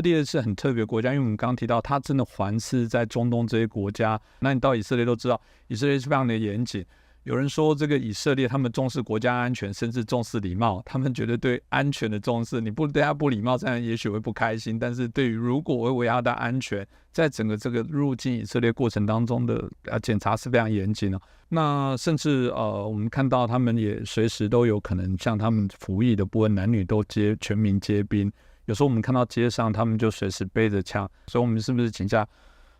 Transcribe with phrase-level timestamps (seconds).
[0.00, 4.18] 以色列是很特别国家，因为我们刚刚提到，它真的环视在中东这些国家。
[4.40, 6.84] 那你到以色列都知道，以色列是非常的严谨。
[7.24, 10.82] 有人说，这个以色列他们重视国家安全，甚至重视礼貌。
[10.86, 14.78] 他们觉得对安全的重视，你不对他不礼貌，这样也许会不开心。
[14.78, 21.20] 但是对于如果维维他的安全，在整个这个入境以色列过程当中的呃检查是非常严谨的。
[21.50, 28.32] 那甚至呃，我们看到他们也随时都有可能像他们服役的部分，男女都接全民皆兵。
[28.70, 31.10] 有时候我们看到街上，他们就随时背着枪。
[31.26, 32.24] 所以，我们是不是请假？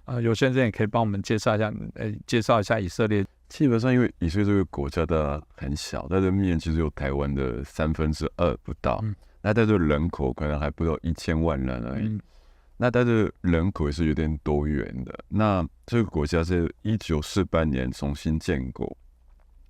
[0.05, 3.27] 呃，有些人也可以帮我们介绍一下，呃，介绍一下以色列。
[3.49, 9.01] 基本上，因为以色列这个国家的很小，它的面积只有台湾的三分之二不到。
[9.03, 12.21] 嗯那它的人口可能还不到一千万人而已。
[12.77, 15.19] 那它的人口也是有点多元的。
[15.29, 18.97] 那这个国家是一九四八年重新建国。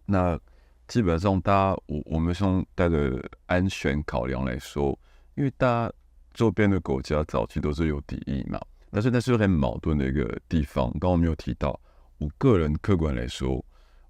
[0.04, 0.38] 那
[0.86, 4.98] 基本上，大家我我们从带着安全考量来说，
[5.36, 5.92] 因为大家
[6.40, 8.58] 周边的国家早期都是有敌意嘛，
[8.90, 10.90] 但是那是很矛盾的一个地方。
[10.92, 11.78] 刚刚我们有提到，
[12.16, 13.62] 我个人客观来说。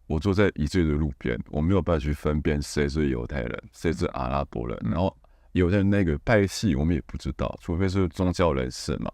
[0.06, 4.78] 我坐在以色列的路边，我没有办法去分辨谁是犹太人，谁是阿拉伯人。
[4.84, 5.12] 然后
[5.54, 9.10] 犹太人那个派系，我们也不知道，除非是宗教人士嘛。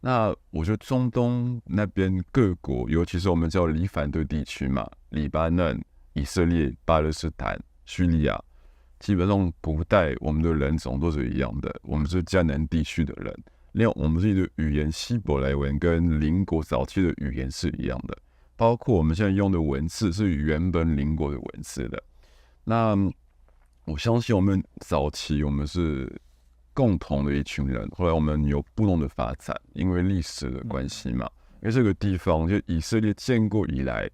[0.00, 5.80] 那我觉得中东那边各国，尤其是我们叫离反对地区嘛，黎巴嫩、
[6.14, 8.36] 以色列、巴勒斯坦、叙利亚，
[9.02, 13.34] 基本上古代我们的人种都是一样的，我们是迦南地区的人。
[13.72, 18.16] 另外，我们自己的语言希伯来文跟邻国早期的语言是一样的。
[18.56, 22.00] 包括我们现在用的文字是原本邻国的文字的，
[22.62, 22.96] 那
[23.86, 26.08] 我相信我们早期我们是
[26.72, 31.28] 共同的一群人，后来我们有不同的发展，因为历史的关系嘛。
[31.60, 34.08] 因为这个地方就以色列建国以来，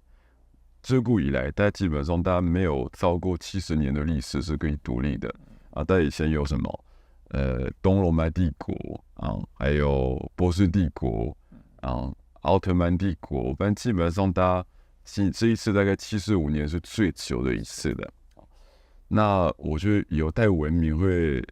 [0.81, 5.33] 自古以来，大家基本上大家没有超过七十年的历史是可以独立的
[5.71, 5.83] 啊。
[5.85, 6.85] 但以前有什么
[7.29, 11.35] 呃东罗马帝国啊，还有波斯帝国
[11.81, 12.11] 啊。
[12.43, 14.65] 奥特曼帝国，反正基本上，大家
[15.03, 18.13] 这这一次大概七十五年是最久的一次的。
[19.09, 21.45] 那我觉得犹太文明会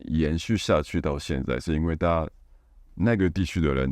[0.00, 2.30] 延续下去到现在，是因为大家
[2.94, 3.90] 那个地区的人，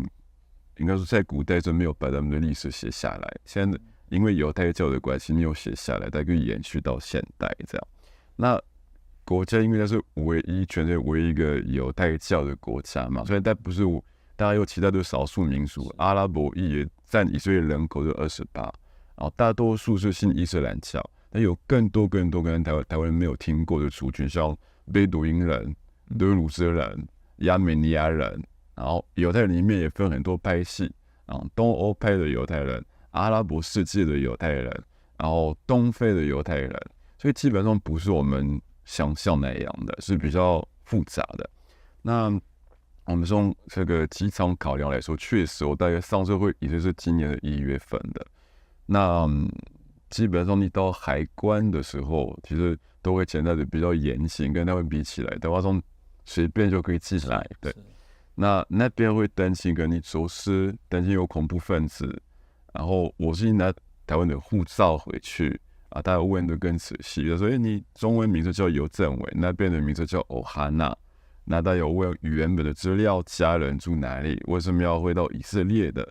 [0.77, 3.41] 应该说在古代就没有把他们的历史写下来。
[3.47, 3.79] 现在
[4.13, 7.87] 因为犹太教的关系，没有写下来，它可以延续到现代这样。
[8.37, 8.61] 那
[9.25, 13.85] 国家因为它是唯一全世界唯一一个犹太教的国家嘛，所以它不是。
[14.35, 18.63] 大家有其他的少数民族，阿拉伯裔也占以色列人口的二十八，
[19.15, 24.57] 然后大多数是信伊斯兰教，那有更多更多跟台湾台湾人没有听过的族群，像
[24.91, 25.77] 贝都因人、
[26.19, 27.07] 德鲁兹人、
[27.37, 28.43] 亚美尼亚人，
[28.75, 30.91] 然后犹太人里面也分很多派系，
[31.27, 34.67] 啊，东欧派的犹太人、阿拉伯世界的犹太人，
[35.17, 36.71] 然后东非的犹太人，
[37.17, 41.49] 所以基本上不是我们想象那样的，是比较复杂的。
[42.03, 42.39] 那。
[43.05, 48.25] 我们从这个机场考量来说，确实，我大概上车会也就是今年的一月份的。
[48.87, 49.29] 那
[50.09, 55.83] 基本上你到海关的时候，其实都会潜在的比较严谨，跟他们比起来，的话从
[56.25, 57.45] 随便就可以进来。
[57.61, 57.75] 对，
[58.37, 62.23] 那那边会担心跟你走私，担心有恐怖分子。
[62.73, 63.73] 然后我是拿
[64.07, 65.61] 台湾的护照回去
[65.91, 70.97] 啊，大家问的更仔细，所以你中文名字叫尤正伟，那边的名字叫欧哈娜。
[71.45, 74.41] 那大家有问原本的资料，家人住哪里？
[74.47, 76.03] 为什么要回到以色列的？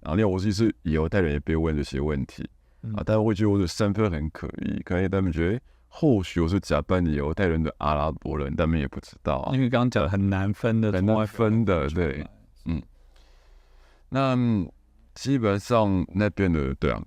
[0.00, 2.48] 然后另外我其实犹太人也被问这些问题
[2.94, 9.54] 啊，大家会觉得我的身份很可疑，可能他们觉得或许我是假扮的犹太人的阿拉伯人，他们也不知道啊。
[9.54, 12.26] 因为刚刚讲很难分的，很难分的，对，
[12.64, 12.80] 嗯。
[14.08, 14.34] 那
[15.18, 17.02] 基本上那边的对啊。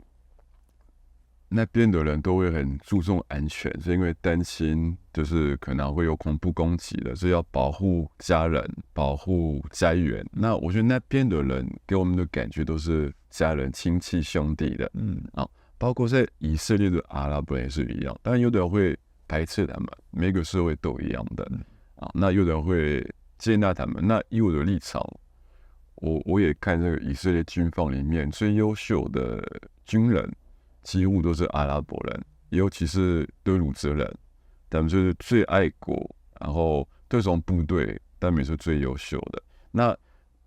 [1.47, 8.61] 那边的人都会很注重安全，是因为担心就是可能会有恐怖攻击的，所以要保护家人、
[8.94, 10.25] 保护家园。
[10.31, 15.47] 那我觉得那边的人给我们的感觉都是家人、亲戚、兄弟的，嗯啊，
[15.78, 18.17] 包括在以色列的阿拉伯也是一样。
[18.22, 18.97] 当然有的人会
[19.28, 21.49] 排斥他们，每个社会都一样的
[21.95, 22.09] 啊。
[22.13, 23.05] 那有的人会
[23.38, 24.05] 接纳他们。
[24.05, 25.01] 那以我的立场，
[26.02, 29.42] 我我也看这个以色列军方里面最优秀的
[29.86, 30.30] 军人。
[30.84, 34.12] 几乎都是阿拉伯人，尤其是德鲁兹人，
[34.68, 39.44] 他们就是最爱国，然后特种部队他们也是最优秀的。
[39.70, 39.96] 那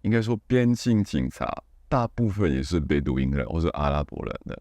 [0.03, 1.49] 应该说，边境警察
[1.89, 4.61] 大部分也是贝都因人或者阿拉伯人的。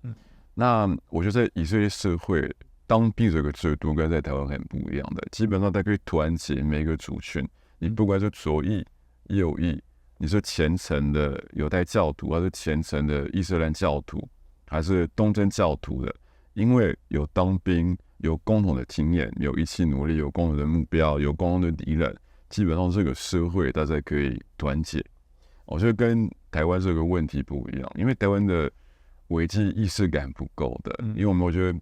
[0.53, 2.47] 那我觉得在以色列社会，
[2.85, 7.43] 当兵这个制度跟在台湾很不一样的，基本上它可以团结每个族群。
[7.79, 8.85] 你不管是左翼、
[9.29, 9.81] 右翼，
[10.17, 14.27] 你是虔诚的犹太教徒，还是虔诚的伊斯兰教徒。
[14.65, 16.15] 还是东正教徒的，
[16.55, 22.17] 因为有当兵，有共同的经验，有一起努力，有共同的目标，有共同的敌人，
[22.49, 25.05] 基本上这个社会大家可以团结。
[25.65, 28.71] 我觉得跟台湾这个问题不一样，因为台湾的
[29.27, 31.79] 危机意识感不够的，因为我们我觉得，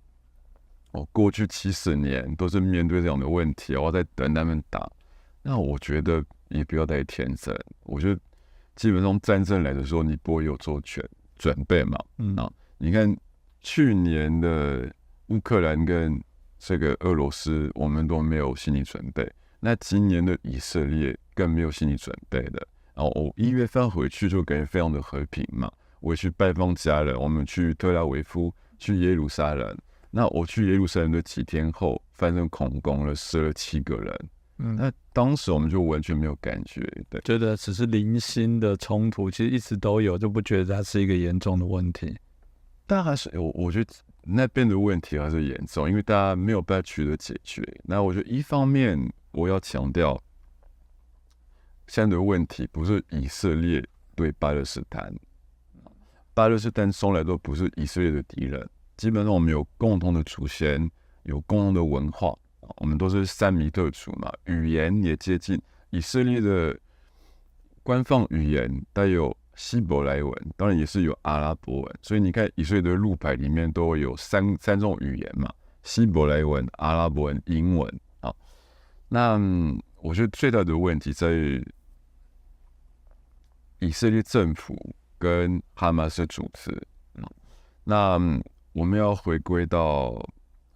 [0.91, 4.91] 我过去七十年都是面对这样的问题，我在等他们打。
[5.41, 7.55] 那我觉得也不要太天真。
[7.83, 8.19] 我觉得
[8.75, 11.03] 基本上战争来的时候，你不会有做全
[11.37, 11.97] 准备嘛？
[12.17, 13.15] 嗯啊，你看
[13.61, 14.91] 去年的
[15.27, 16.21] 乌克兰跟
[16.59, 19.29] 这个俄罗斯，我们都没有心理准备。
[19.59, 22.67] 那今年的以色列更没有心理准备的。
[22.93, 25.71] 然后我一月份回去就感觉非常的和平嘛。
[25.99, 29.77] 我去拜访家人，我们去特拉维夫，去耶路撒冷。
[30.09, 34.29] 那我去耶路撒冷的几天后，发生恐攻了，死了七个人。
[34.63, 42.15] 嗯，那当时我们就完全没有感觉，对，觉得只是零星的冲突，其实一直都有，就不觉得它是一个严重的问题。
[42.85, 43.91] 但还是我我觉得
[44.23, 47.63] 那边的问题还是严重，因为大家没有办法取得解决。
[47.83, 50.21] 那我觉得一方面我要强调，
[51.87, 55.11] 现在的问题不是以色列对巴勒斯坦，
[56.35, 60.87] 巴勒斯坦从来都不是以色列的敌人，基本上我们有共同的祖先，
[61.23, 62.37] 有共同的文化。
[62.77, 65.61] 我们都是三米特族嘛，语言也接近。
[65.89, 66.77] 以色列的
[67.83, 71.99] 官方语言带有希伯来文，当然也是有阿拉伯文。
[72.01, 75.51] 所以你看，以色列的路牌里面都有三三种语言嘛：
[75.83, 77.99] 希伯来文、阿拉伯文、英文。
[78.21, 78.33] 啊，
[79.09, 79.39] 那
[79.97, 81.65] 我觉得最大的问题在于
[83.79, 86.87] 以色列政府跟哈马斯组织。
[87.83, 88.17] 那
[88.73, 90.13] 我们要回归到。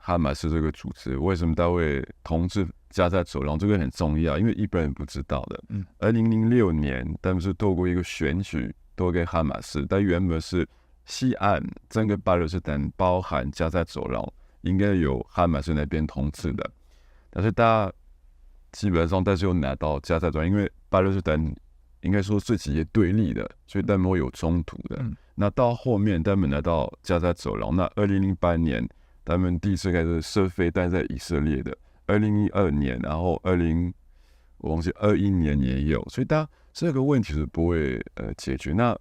[0.06, 3.57] 哈马斯这个组织为什么他会统治加沙走廊？
[3.57, 5.63] 这个很重要，因为一般人不知道的。
[5.69, 10.68] 嗯，二零零六年他们是透过一个选举投给哈马斯，但原本是
[11.06, 11.60] 西岸
[11.90, 14.24] 整个巴勒斯坦包含加沙走廊
[14.62, 16.69] 应该有哈马斯那边统治的，
[17.31, 17.92] 但是大家
[18.74, 21.36] 基本上但是又拿到加沙走廊，因为巴勒斯坦
[22.01, 25.04] 应该说自己也对立的，所以他们会有冲突的。
[25.34, 28.88] 那到后面他们拿到加沙走廊，那二零零八年。
[29.25, 31.75] 他们第一次开始设飞弹在以色列的，
[32.06, 33.92] 二零一二年，然后二零
[34.60, 38.72] 我忘记二一年也有，所以他这个问题是不会呃解决。
[38.72, 38.98] 那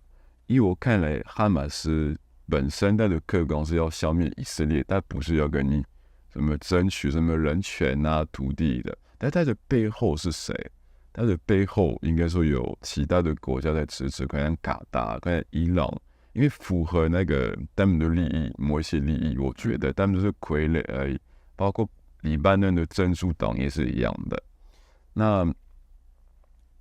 [0.47, 2.19] 依我看来，哈马斯
[2.49, 5.85] 本身它的客观是要消灭以色列，但不是要跟你
[6.32, 8.97] 什么争取什么人权啊、土地的。
[9.19, 10.55] 但它的背后是谁？
[11.12, 15.88] 它的背后应该说有其他的国家在支持，可能卡达，可能伊朗。
[16.35, 21.19] 因为符合那个他们的利益，某一些利益，我觉得他们就是傀儡而已。
[21.55, 21.89] 包括
[22.23, 24.43] 黎巴嫩的珍珠党也是一样的。
[25.13, 25.47] 那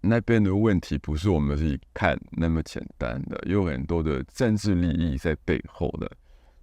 [0.01, 6.11] 那边的问题不是我们自己看那么简单的，有很多的政治利益在背后的。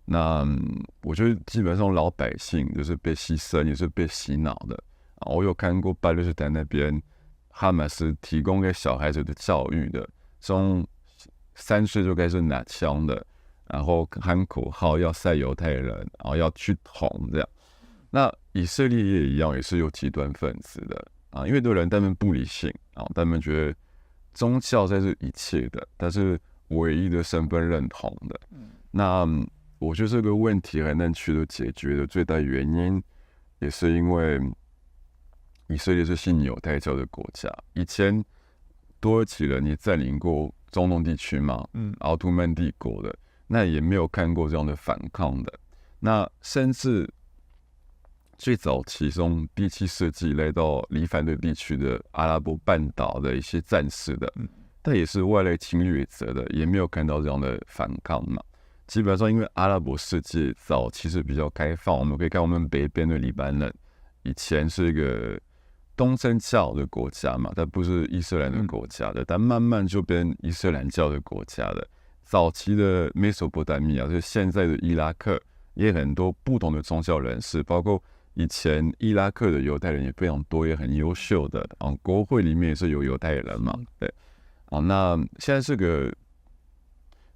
[0.05, 0.45] 那
[1.03, 4.77] 我觉得基本上老百姓就是被牺牲，也是被洗脑的。
[5.27, 7.01] 我有看过巴勒斯坦那边
[7.51, 10.09] 哈马斯提供给小孩子的教育的，
[10.41, 10.85] 从。
[11.61, 13.25] 三岁就开始拿枪的，
[13.69, 17.49] 然后喊口号要塞犹太人，然后要去捅这样。
[18.11, 23.77] 那以色列也一样，也是有极端分子的啊，因为有人他们不理性啊，他们觉得
[24.35, 28.41] 宗教才是一切的，但是唯一的身份认同的。
[28.91, 29.25] 那
[29.79, 33.03] 我觉得这个问题很难取得解决的最大原因，
[33.61, 34.41] 也是因为
[35.69, 38.25] 以色列是信犹太教的国家，以前
[39.01, 40.55] 土耳其人也占领过。
[40.71, 43.13] 中东地区嘛，嗯，奥图曼帝国的，
[43.49, 45.53] 那也没有看过这样的反抗的。
[45.99, 47.13] 那甚至
[48.39, 54.49] 最早期从第七世纪来到黎凡的地区的阿拉伯半岛的一些战士的，嗯
[54.81, 58.41] 但也是外来侵略者的，也没有看到这样的反抗嘛。
[58.87, 63.75] 基本上，因为阿拉伯世界早期是比较开放，我们可以看我们北边的黎巴嫩，
[64.23, 65.37] 以前是一个。
[66.01, 71.87] 东正教的国家嘛，它不是伊斯兰的国家的，但慢慢就变伊斯兰教的国家了。
[72.25, 75.39] 早期的美索不达米亚，就是现在的伊拉克，
[75.75, 78.03] 也很多不同的宗教人士，包括
[78.33, 81.95] 以前伊拉克的犹太人也非常多，也很优秀的啊。
[82.03, 84.11] 国会里面也是有犹太人嘛，对
[84.71, 84.79] 啊。
[84.79, 86.11] 那现在这个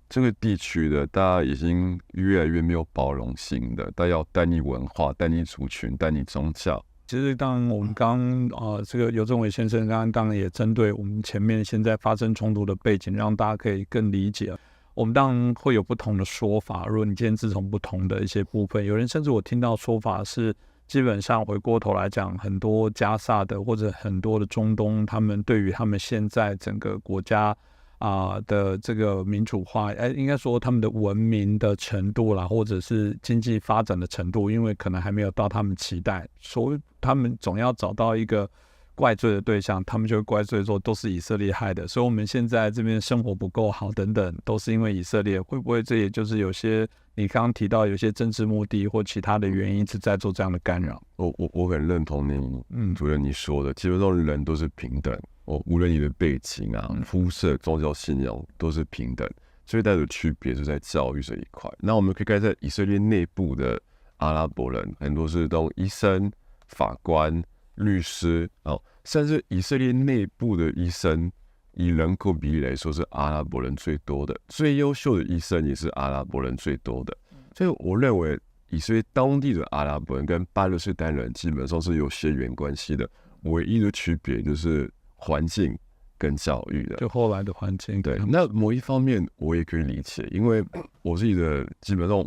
[0.08, 6.82] 这个地区的，大家已经越来越没有包容性的，大家要单一文化、单一族群、单一宗教。
[7.06, 8.18] 其实，当我们刚
[8.48, 14.56] 啊，这个尤政伟先生刚刚当然也针对我们前面现在发生冲突的背景，让大家可以更理解。
[14.94, 16.86] 我们当然会有不同的说法。
[16.86, 20.54] 如果你今天自从不同的一些部分，有人甚至我听到说法是，
[20.86, 27.54] 基本上回过头来讲，很多加萨的或者很多的中东，他们对于他们现在整个国家。
[27.98, 38.48] 啊的这个民主化，哎，应该说他们的文明的程度啦，或者是经济发展的程度，因为可能还没有到他们期待，所以他们总要找到一个
[38.94, 45.40] 怪罪的对象，他们就会怪罪说都是以色列害的，所以我们现在这边生活不够好等等，都是因为以色列。
[45.42, 46.86] 会不会这也就是有些
[47.16, 51.02] 你刚刚提到有些政治目的或其他的原因是在做这样的干扰？
[51.16, 59.28] 我我我很认同你，嗯，主任你说的，基本上人都是平等，哦，无论你的背景啊、肤色、宗教信仰都是平等，
[59.64, 61.70] 最大的区别是在教育这一块。
[61.78, 63.80] 那我们可以看在以色列内部的
[64.16, 66.30] 阿拉伯人，很多是当医生、
[66.68, 67.42] 法官。
[67.76, 71.28] 律师哦，甚至以色列内部的医生，
[71.72, 77.12] 以人口比例来说是阿拉伯人最多的，最优秀的医生也是阿拉伯人最多的。
[77.52, 78.38] 所以我认为
[78.70, 83.10] 以色列当地的阿拉伯人跟巴勒斯坦人基本上是有血缘关系的，
[83.42, 84.88] 唯一的区别就是
[85.24, 85.76] 环境
[86.18, 86.96] 跟教育的。
[86.96, 88.18] 就后来的环境对。
[88.28, 90.62] 那某一方面我也可以理解，因为
[91.00, 92.26] 我自己的基本上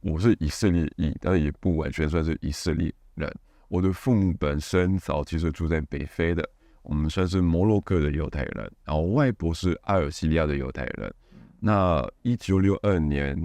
[0.00, 3.30] 我是以色列裔，但也不完全算是以色列人。
[3.68, 6.48] 我的父母本身早期是住在北非的，
[6.82, 11.14] 我们算是摩洛哥的犹太人，然后外婆是阿尔及利亚的犹太人。
[11.60, 13.38] 那一九六二年，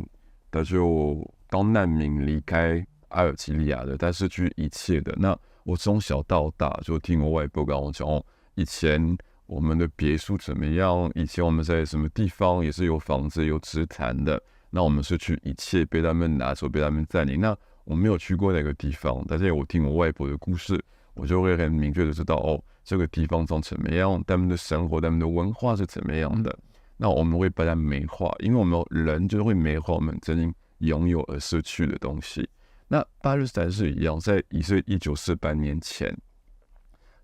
[0.50, 5.14] 他就当难民离开阿尔及利亚的，但失去一切的。
[5.18, 8.08] 那我从小到大就听我外婆跟我讲，
[8.56, 11.10] 以前我们的别墅怎么样？
[11.14, 14.42] 以前我们在什么地方也是有房子有资产的。
[14.70, 17.40] 那我们失去一切，被他们拿走，被他们占领。
[17.40, 20.84] 那我没有去过那个地方，但是我听我外婆的故事，
[21.14, 26.58] 我就会很明确的知道哦，这个地方长怎么样，他们的生活、他们的文化是怎么样的。
[26.98, 32.50] 那我们会把它美化，因为我们人就是会美化我们曾经拥有而失去的东西。
[32.88, 36.14] 那巴勒斯坦是一样，在以色列一九四八年前，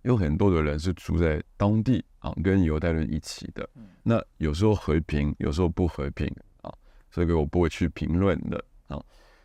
[0.04, 3.68] 有很多的人是住在当地啊，跟犹太人一起的。
[4.04, 6.28] 那有时候和平，有时候不和平
[6.62, 6.74] 啊，
[7.12, 9.00] 这个我不会去评论的啊。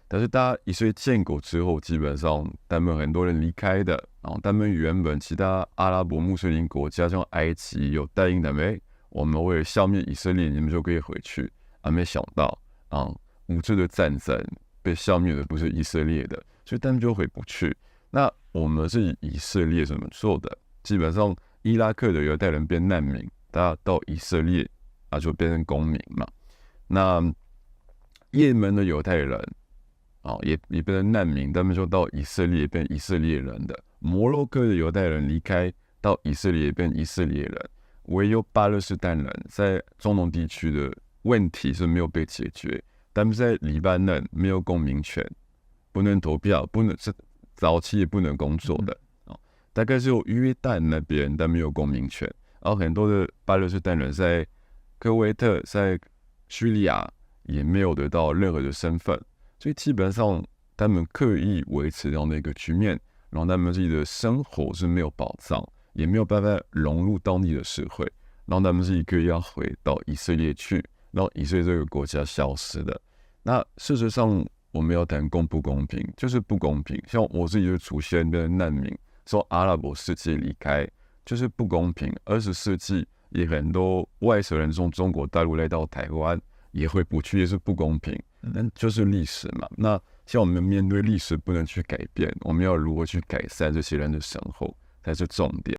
[0.08, 11.50] 但是，大家以色列建国之后，基本上他们很多人离开的，啊他们原本其他阿拉伯穆斯林国家，像埃及有答应他们，我们为了消灭以色列，你们就可以回去。
[11.80, 12.56] 啊，没想到
[12.88, 13.12] 啊，
[13.46, 14.42] 无知的战争
[14.80, 17.76] 被消灭的不是以色列的，所以他们就回不去。
[18.10, 20.58] 那我们是以色列怎么做的？
[20.82, 24.68] 基本上，伊拉克的犹太人变难民，大家到以色列
[25.10, 26.26] 啊，就变成公民嘛。
[26.86, 27.20] 那
[28.30, 29.40] 也门的犹太人。
[30.22, 33.80] 啊，也也变成难民，他们就到以色列变以色列人的。
[34.00, 37.70] 摩洛哥的犹太人离开到以色列变以色列人，
[38.06, 42.82] 唯有巴勒斯坦人在中东地区的问题是没有被解决。
[43.14, 45.24] 他们在黎巴嫩没有公民权，
[45.92, 47.14] 不能投票，不能是
[47.56, 49.38] 早期也不能工作的哦。
[49.72, 52.32] 大概是有约旦那边，但没有公民权。
[52.60, 54.46] 然后很多的巴勒斯坦人在
[54.98, 55.98] 科威特、在
[56.48, 57.08] 叙利亚
[57.44, 59.20] 也没有得到任何的身份。
[59.58, 60.44] 所以基本上，
[60.76, 62.98] 他们刻意维持这样的一个局面，
[63.30, 68.04] 然后他们自己的生活是没有保障，也没有办法融入当地的社会，
[68.44, 73.00] 然后他们是一个要回到以色列去，然后以色列这个国家消失的。
[73.42, 77.02] 那事实上，我们要谈公不公平，就是不公平。
[77.06, 78.94] 像我自己的祖先的难民，
[79.24, 80.86] 从阿拉伯世界离开，
[81.24, 82.14] 就是不公平。
[82.24, 86.38] 二十世纪也很多外省人从中国大陆来到台湾，
[86.72, 88.14] 也会不去，也是不公平。
[88.42, 89.66] 那就是历史嘛。
[89.76, 95.74] 那像我们面对历史不能去改变，我们要如何去改善这些人的生活才是重点。